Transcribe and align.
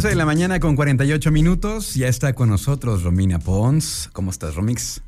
11 0.00 0.08
de 0.08 0.14
la 0.14 0.24
mañana 0.24 0.60
con 0.60 0.76
48 0.76 1.30
minutos. 1.30 1.94
Ya 1.94 2.08
está 2.08 2.32
con 2.32 2.48
nosotros 2.48 3.02
Romina 3.02 3.38
Pons. 3.38 4.08
¿Cómo 4.14 4.30
estás, 4.30 4.54
Romix? 4.54 5.02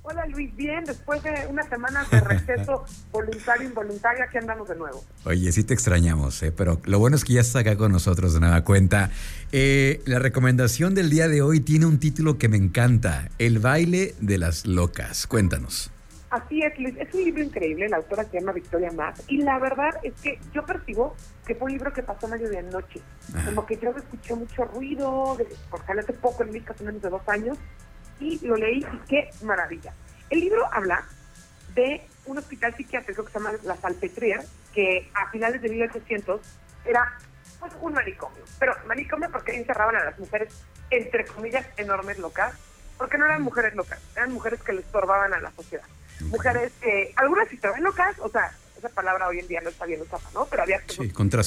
Hola 0.00 0.24
Luis, 0.28 0.56
bien, 0.56 0.82
después 0.86 1.22
de 1.22 1.46
unas 1.50 1.68
semanas 1.68 2.08
de 2.10 2.20
receso 2.20 2.86
voluntario 3.12 3.68
involuntario, 3.68 4.24
aquí 4.24 4.38
andamos 4.38 4.66
de 4.66 4.76
nuevo. 4.76 5.04
Oye, 5.26 5.52
sí 5.52 5.62
te 5.62 5.74
extrañamos, 5.74 6.42
¿eh? 6.42 6.52
pero 6.52 6.80
lo 6.84 6.98
bueno 6.98 7.16
es 7.16 7.24
que 7.26 7.34
ya 7.34 7.42
está 7.42 7.58
acá 7.58 7.76
con 7.76 7.92
nosotros 7.92 8.32
de 8.32 8.40
nueva 8.40 8.64
cuenta. 8.64 9.10
Eh, 9.52 10.00
la 10.06 10.18
recomendación 10.18 10.94
del 10.94 11.10
día 11.10 11.28
de 11.28 11.42
hoy 11.42 11.60
tiene 11.60 11.84
un 11.84 11.98
título 11.98 12.38
que 12.38 12.48
me 12.48 12.56
encanta, 12.56 13.28
El 13.38 13.58
baile 13.58 14.14
de 14.20 14.38
las 14.38 14.64
locas. 14.64 15.26
Cuéntanos. 15.26 15.90
Así 16.30 16.62
es, 16.62 16.78
Luis, 16.78 16.94
es 16.96 17.12
un 17.12 17.24
libro 17.24 17.42
increíble, 17.42 17.88
la 17.88 17.96
autora 17.96 18.22
se 18.22 18.38
llama 18.38 18.52
Victoria 18.52 18.92
Mass, 18.92 19.20
y 19.26 19.38
la 19.38 19.58
verdad 19.58 19.90
es 20.04 20.14
que 20.20 20.38
yo 20.52 20.64
percibo 20.64 21.16
que 21.44 21.56
fue 21.56 21.66
un 21.66 21.72
libro 21.72 21.92
que 21.92 22.04
pasó 22.04 22.28
medio 22.28 22.48
de 22.48 22.62
noche, 22.62 23.00
como 23.44 23.66
que 23.66 23.76
yo 23.76 23.90
escuché 23.90 24.36
mucho 24.36 24.64
ruido, 24.64 25.34
de, 25.36 25.48
porque 25.68 25.90
hace 25.92 26.12
poco 26.12 26.44
en 26.44 26.52
México, 26.52 26.72
hace 26.72 26.84
menos 26.84 27.02
de 27.02 27.10
dos 27.10 27.28
años, 27.28 27.58
y 28.20 28.46
lo 28.46 28.54
leí 28.54 28.78
y 28.78 28.98
qué 29.08 29.30
maravilla. 29.42 29.92
El 30.28 30.40
libro 30.40 30.64
habla 30.72 31.04
de 31.74 32.06
un 32.26 32.38
hospital 32.38 32.76
psiquiátrico 32.76 33.24
que 33.24 33.32
se 33.32 33.38
llama 33.40 33.52
La 33.64 33.74
Salpetriere, 33.76 34.44
que 34.72 35.10
a 35.14 35.28
finales 35.30 35.60
de 35.60 35.68
1800 35.68 36.40
era 36.84 37.18
pues, 37.58 37.72
un 37.80 37.92
manicomio. 37.92 38.44
Pero 38.60 38.74
manicomio 38.86 39.30
porque 39.32 39.56
encerraban 39.56 39.96
a 39.96 40.04
las 40.04 40.18
mujeres, 40.20 40.64
entre 40.90 41.24
comillas, 41.24 41.66
enormes 41.76 42.18
locas, 42.18 42.54
porque 42.96 43.18
no 43.18 43.24
eran 43.24 43.42
mujeres 43.42 43.74
locas, 43.74 44.00
eran 44.14 44.32
mujeres 44.32 44.62
que 44.62 44.74
les 44.74 44.84
estorbaban 44.84 45.34
a 45.34 45.40
la 45.40 45.50
sociedad. 45.50 45.84
Mujeres 46.24 46.72
que, 46.80 47.12
algunas 47.16 47.48
sí 47.48 47.56
estaban 47.56 47.82
locas, 47.82 48.18
o 48.18 48.28
sea, 48.28 48.50
esa 48.78 48.88
palabra 48.88 49.28
hoy 49.28 49.38
en 49.38 49.48
día 49.48 49.60
no 49.60 49.68
está 49.68 49.86
bien 49.86 50.00
usada, 50.00 50.22
¿no? 50.34 50.46
Pero 50.46 50.62
había 50.62 50.80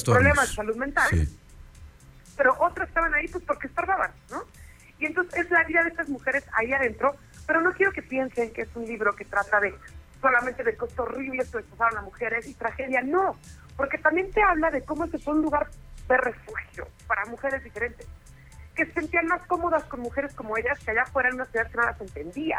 problemas 0.04 0.48
de 0.48 0.54
salud 0.54 0.76
mental. 0.76 1.28
Pero 2.36 2.56
otras 2.60 2.88
estaban 2.88 3.14
ahí 3.14 3.28
pues 3.28 3.44
porque 3.44 3.66
estorbaban, 3.66 4.12
¿no? 4.30 4.44
Y 4.98 5.06
entonces 5.06 5.40
es 5.40 5.50
la 5.50 5.64
vida 5.64 5.82
de 5.82 5.90
estas 5.90 6.08
mujeres 6.08 6.44
ahí 6.52 6.72
adentro, 6.72 7.16
pero 7.46 7.60
no 7.60 7.72
quiero 7.72 7.92
que 7.92 8.02
piensen 8.02 8.52
que 8.52 8.62
es 8.62 8.68
un 8.74 8.86
libro 8.86 9.14
que 9.14 9.24
trata 9.24 9.60
de 9.60 9.74
solamente 10.20 10.62
de 10.64 10.76
cosas 10.76 10.98
horribles 11.00 11.50
que 11.50 11.60
pasaron 11.60 11.98
a 11.98 12.02
mujeres 12.02 12.46
y 12.46 12.54
tragedia, 12.54 13.02
no, 13.02 13.36
porque 13.76 13.98
también 13.98 14.30
te 14.30 14.42
habla 14.42 14.70
de 14.70 14.82
cómo 14.82 15.06
se 15.08 15.18
fue 15.18 15.34
un 15.34 15.42
lugar 15.42 15.68
de 16.08 16.16
refugio 16.16 16.88
para 17.06 17.26
mujeres 17.26 17.62
diferentes, 17.62 18.06
que 18.74 18.86
se 18.86 18.92
sentían 18.92 19.26
más 19.26 19.44
cómodas 19.46 19.84
con 19.84 20.00
mujeres 20.00 20.32
como 20.34 20.56
ellas 20.56 20.78
que 20.78 20.92
allá 20.92 21.02
afuera 21.02 21.28
en 21.28 21.34
una 21.34 21.44
ciudad 21.46 21.70
que 21.70 21.76
no 21.76 21.84
las 21.84 22.00
entendía. 22.00 22.56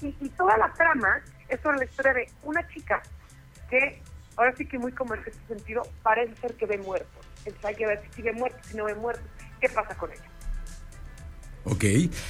Y, 0.00 0.16
y 0.20 0.28
toda 0.30 0.56
la 0.58 0.72
trama 0.72 1.22
es 1.48 1.60
sobre 1.60 1.78
la 1.78 1.84
historia 1.84 2.12
de 2.14 2.28
una 2.42 2.66
chica 2.68 3.02
que, 3.70 4.00
ahora 4.36 4.54
sí 4.56 4.66
que 4.66 4.78
muy 4.78 4.92
como 4.92 5.14
en 5.14 5.20
ese 5.20 5.32
sentido, 5.48 5.82
parece 6.02 6.34
ser 6.40 6.54
que 6.54 6.66
ve 6.66 6.78
muertos. 6.78 7.24
Entonces 7.38 7.64
hay 7.64 7.74
que 7.74 7.86
ver 7.86 8.02
si 8.02 8.16
sigue 8.16 8.32
muerto, 8.32 8.58
si 8.68 8.76
no 8.76 8.84
ve 8.84 8.94
muertos, 8.94 9.24
qué 9.60 9.68
pasa 9.68 9.94
con 9.96 10.10
ella. 10.10 10.24
Ok, 11.64 11.84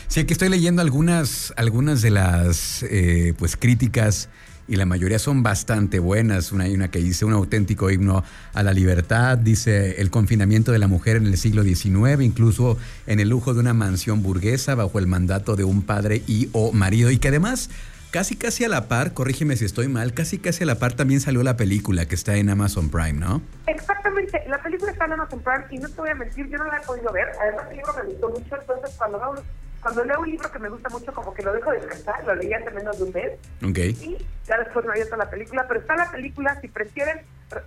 sí, 0.06 0.20
aquí 0.20 0.32
estoy 0.32 0.48
leyendo 0.48 0.80
algunas, 0.80 1.52
algunas 1.56 2.02
de 2.02 2.10
las 2.10 2.84
eh, 2.84 3.34
pues 3.36 3.56
críticas 3.56 4.28
y 4.68 4.76
la 4.76 4.86
mayoría 4.86 5.18
son 5.18 5.42
bastante 5.42 5.98
buenas. 5.98 6.52
Una, 6.52 6.66
una 6.66 6.90
que 6.90 7.00
dice 7.00 7.24
un 7.24 7.32
auténtico 7.32 7.90
himno 7.90 8.24
a 8.52 8.62
la 8.62 8.72
libertad, 8.72 9.36
dice 9.36 10.00
el 10.00 10.10
confinamiento 10.10 10.70
de 10.70 10.78
la 10.78 10.86
mujer 10.86 11.16
en 11.16 11.26
el 11.26 11.36
siglo 11.36 11.64
XIX, 11.64 12.22
incluso 12.22 12.78
en 13.06 13.18
el 13.18 13.28
lujo 13.28 13.54
de 13.54 13.60
una 13.60 13.74
mansión 13.74 14.22
burguesa 14.22 14.76
bajo 14.76 14.98
el 15.00 15.06
mandato 15.06 15.56
de 15.56 15.64
un 15.64 15.82
padre 15.82 16.22
y 16.26 16.48
o 16.52 16.72
marido, 16.72 17.10
y 17.10 17.18
que 17.18 17.28
además 17.28 17.70
casi 18.14 18.36
casi 18.36 18.64
a 18.64 18.68
la 18.68 18.86
par, 18.86 19.12
corrígeme 19.12 19.56
si 19.56 19.64
estoy 19.64 19.88
mal, 19.88 20.14
casi 20.14 20.38
casi 20.38 20.62
a 20.62 20.66
la 20.66 20.76
par 20.76 20.92
también 20.92 21.20
salió 21.20 21.42
la 21.42 21.56
película 21.56 22.06
que 22.06 22.14
está 22.14 22.36
en 22.36 22.48
Amazon 22.48 22.88
Prime, 22.88 23.14
¿no? 23.14 23.42
Exactamente, 23.66 24.40
la 24.46 24.62
película 24.62 24.92
está 24.92 25.06
en 25.06 25.14
Amazon 25.14 25.40
Prime 25.40 25.64
y 25.72 25.78
no 25.78 25.88
te 25.88 25.96
voy 25.96 26.10
a 26.10 26.14
mentir, 26.14 26.48
yo 26.48 26.58
no 26.58 26.64
la 26.66 26.76
he 26.76 26.86
podido 26.86 27.12
ver, 27.12 27.32
además 27.40 27.66
el 27.70 27.78
libro 27.78 27.92
me 27.94 28.02
gustó 28.04 28.28
mucho, 28.28 28.56
entonces 28.60 28.94
cuando 28.96 29.18
leo, 29.18 29.44
cuando 29.82 30.04
leo 30.04 30.20
un 30.20 30.30
libro 30.30 30.48
que 30.48 30.58
me 30.60 30.68
gusta 30.68 30.88
mucho 30.90 31.12
como 31.12 31.34
que 31.34 31.42
lo 31.42 31.54
dejo 31.54 31.72
descansar, 31.72 32.24
lo 32.24 32.36
leí 32.36 32.52
hace 32.52 32.70
menos 32.70 32.96
de 32.98 33.02
un 33.02 33.12
mes. 33.12 33.32
Okay. 33.68 33.90
y 33.90 34.16
ya 34.46 34.58
después 34.58 34.84
me 34.84 34.92
había 34.92 35.02
visto 35.02 35.16
la 35.16 35.28
película, 35.28 35.64
pero 35.66 35.80
está 35.80 35.96
la 35.96 36.12
película, 36.12 36.60
si 36.60 36.68
prefieren, 36.68 37.18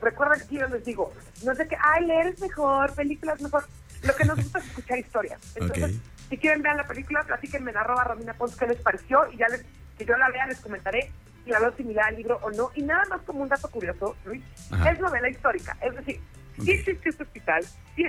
recuerden 0.01 0.47
que 0.47 0.55
yo 0.55 0.67
les 0.69 0.85
digo, 0.85 1.13
no 1.43 1.55
sé 1.55 1.67
qué, 1.67 1.75
ay, 1.77 2.05
leer 2.05 2.27
es 2.27 2.39
mejor, 2.39 2.93
película 2.93 3.33
es 3.33 3.41
mejor, 3.41 3.65
lo 4.01 4.15
que 4.15 4.23
nos 4.23 4.37
gusta 4.37 4.59
es 4.59 4.65
escuchar 4.67 4.97
historias, 4.97 5.41
entonces 5.55 5.97
si 6.29 6.37
quieren 6.37 6.61
ver 6.61 6.75
la 6.75 6.87
película, 6.87 7.23
platíquenme 7.23 7.71
en 7.71 7.77
arroba 7.77 8.03
Romina 8.03 8.33
Pons 8.33 8.55
qué 8.55 8.67
les 8.67 8.81
pareció 8.81 9.31
y 9.31 9.37
ya 9.37 9.47
les 9.49 9.65
que 9.97 10.05
yo 10.05 10.15
la 10.17 10.29
vea, 10.29 10.47
les 10.47 10.59
comentaré 10.59 11.11
si 11.43 11.51
la 11.51 11.59
veo 11.59 11.75
similar 11.75 12.09
al 12.09 12.15
libro 12.15 12.39
o 12.41 12.51
no. 12.51 12.71
Y 12.75 12.81
nada 12.83 13.03
más 13.09 13.21
como 13.21 13.41
un 13.41 13.49
dato 13.49 13.69
curioso, 13.69 14.15
Luis, 14.25 14.43
es 14.89 14.99
novela 14.99 15.29
histórica. 15.29 15.77
Es 15.81 15.95
decir, 15.95 16.19
sí 16.61 16.71
existe 16.71 17.09
este 17.09 17.23
hospital, 17.23 17.63
sí, 17.95 18.05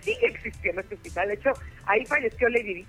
sigue 0.00 0.26
existiendo 0.26 0.80
este 0.80 0.94
hospital. 0.94 1.28
De 1.28 1.34
hecho, 1.34 1.50
ahí 1.86 2.06
falleció 2.06 2.48
Lady 2.48 2.74
Di, 2.74 2.86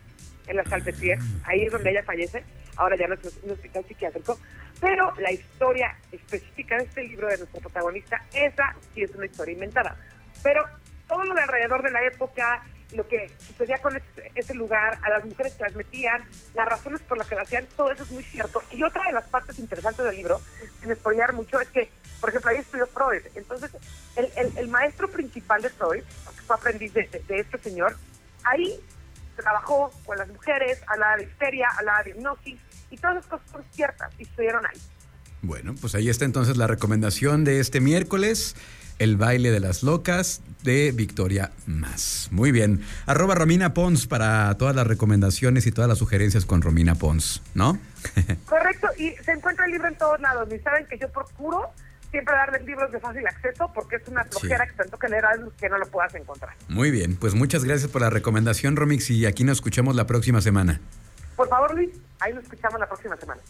en 0.48 0.56
la 0.56 0.64
Salpêtrière. 0.64 1.20
Ah. 1.20 1.50
Ahí 1.50 1.64
es 1.64 1.72
donde 1.72 1.90
ella 1.90 2.04
fallece. 2.04 2.44
Ahora 2.76 2.96
ya 2.96 3.08
no 3.08 3.16
es 3.16 3.40
un 3.44 3.52
hospital 3.52 3.84
psiquiátrico. 3.86 4.38
Pero 4.80 5.14
la 5.18 5.32
historia 5.32 5.98
específica 6.12 6.78
de 6.78 6.84
este 6.84 7.04
libro 7.04 7.28
de 7.28 7.38
nuestro 7.38 7.60
protagonista, 7.62 8.24
esa 8.34 8.76
sí 8.94 9.02
es 9.02 9.12
una 9.16 9.26
historia 9.26 9.54
inventada. 9.54 9.96
Pero 10.44 10.64
todo 11.08 11.24
lo 11.24 11.34
de 11.34 11.42
alrededor 11.42 11.82
de 11.82 11.92
la 11.92 12.04
época, 12.06 12.64
lo 12.94 13.08
que 13.08 13.32
sucedía 13.46 13.78
con 13.80 14.00
ese, 14.36 14.54
lugar, 14.54 15.00
a 15.04 15.10
las 15.10 15.26
mujeres 15.26 15.54
que 15.56 15.64
las 15.64 15.76
metían, 15.76 16.24
las 16.54 16.68
razones 16.68 17.02
por 17.02 17.18
las 17.18 17.28
que 17.28 17.36
lo 17.36 17.42
hacían, 17.42 17.68
todo 17.76 17.92
eso 17.92 18.04
es 18.04 18.12
muy 18.12 18.24
cierto. 18.24 18.62
Y 18.72 18.84
otra 18.84 19.04
de 19.06 19.14
las 19.14 19.28
partes 19.28 19.60
interesantes 19.60 20.06
del 20.06 20.16
libro, 20.16 20.42
sin 20.82 20.96
spoilear 20.96 21.34
mucho, 21.34 21.60
es 21.60 21.68
que, 21.70 21.90
por 22.22 22.30
ejemplo, 22.30 22.52
ahí 22.52 22.58
estudió 22.58 22.88
Freud. 22.88 23.22
Entonces, 23.36 23.72
el, 24.16 24.58
el, 24.58 24.68
maestro 24.70 25.10
principal 25.10 25.62
de 25.62 25.70
Freud, 25.70 26.04
que 26.04 26.42
fue 26.46 26.56
aprendiz 26.56 26.94
de, 26.94 27.10
este 27.30 27.58
señor, 27.58 27.98
ahí 28.44 28.80
trabajó 29.36 29.92
con 30.06 30.18
las 30.18 30.28
mujeres, 30.30 30.82
a 30.88 30.98
la 30.98 31.18
de 31.18 31.24
histeria, 31.24 31.68
a 31.78 31.84
la 31.84 32.04
de 32.04 32.12
hipnosis, 32.12 32.60
y 32.90 32.98
todas 32.98 33.18
las 33.18 33.26
cosas 33.26 33.50
son 33.52 33.64
ciertas 33.72 34.12
y 34.18 34.24
estuvieron 34.24 34.66
ahí. 34.66 34.82
Bueno, 35.42 35.76
pues 35.80 35.94
ahí 35.94 36.10
está 36.10 36.26
entonces 36.26 36.58
la 36.58 36.68
recomendación 36.68 37.44
de 37.44 37.60
este 37.60 37.80
miércoles. 37.80 38.56
El 39.00 39.18
baile 39.18 39.52
de 39.52 39.60
las 39.60 39.84
locas 39.84 40.42
de 40.64 40.92
Victoria 40.92 41.52
Más. 41.66 42.30
Muy 42.32 42.52
bien. 42.52 42.82
Arroba 43.06 43.36
Romina 43.36 43.74
Pons 43.74 44.08
para 44.08 44.56
todas 44.58 44.76
las 44.76 44.88
recomendaciones 44.88 45.68
y 45.68 45.72
todas 45.72 45.88
las 45.88 46.00
sugerencias 46.00 46.46
con 46.46 46.62
Romina 46.62 46.96
Pons, 46.96 47.42
¿no? 47.54 47.80
Correcto, 48.46 48.88
y 48.98 49.12
se 49.24 49.32
encuentra 49.34 49.66
el 49.66 49.72
libro 49.72 49.88
en 49.88 49.96
todos 49.96 50.20
lados. 50.20 50.50
Y 50.52 50.60
saben 50.60 50.86
que 50.88 50.98
yo 50.98 51.10
procuro 51.10 51.70
siempre 52.12 52.34
darles 52.34 52.66
libros 52.66 52.92
de 52.92 53.00
fácil 53.00 53.26
acceso 53.28 53.72
porque 53.74 53.98
es 53.98 54.08
una 54.08 54.24
flojera 54.26 54.66
que 54.66 54.74
tanto 54.74 54.98
que 54.98 55.08
leer 55.08 55.26
algo 55.26 55.52
que 55.60 55.70
no 55.70 55.78
lo 55.78 55.86
puedas 55.88 56.14
encontrar. 56.16 56.54
Muy 56.68 56.92
bien, 56.92 57.16
pues 57.16 57.36
muchas 57.36 57.64
gracias 57.64 57.92
por 57.92 58.02
la 58.02 58.10
recomendación, 58.10 58.76
Romix, 58.76 59.10
y 59.10 59.26
aquí 59.26 59.44
nos 59.44 59.58
escuchamos 59.58 59.96
la 59.96 60.08
próxima 60.08 60.42
semana. 60.42 60.82
Por 61.36 61.48
favor, 61.50 61.76
Luis, 61.76 61.92
ahí 62.20 62.34
nos 62.34 62.44
escuchamos 62.44 62.80
la 62.80 62.88
próxima 62.88 63.16
semana. 63.18 63.42